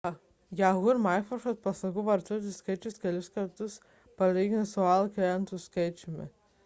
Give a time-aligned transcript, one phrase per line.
[0.59, 2.97] yahoo ir microsoft paslaugų vartotojų skaičius
[3.37, 3.77] kartu sudėjus
[4.39, 6.27] lygus aol klientų skaičiui